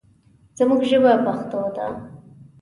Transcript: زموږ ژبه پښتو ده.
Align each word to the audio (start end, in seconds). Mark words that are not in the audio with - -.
زموږ 0.57 0.81
ژبه 0.89 1.11
پښتو 1.25 1.61
ده. 1.75 1.87